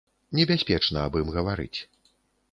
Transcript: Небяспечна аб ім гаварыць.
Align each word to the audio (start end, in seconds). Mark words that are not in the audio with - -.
Небяспечна 0.37 1.03
аб 1.09 1.17
ім 1.21 1.29
гаварыць. 1.35 1.79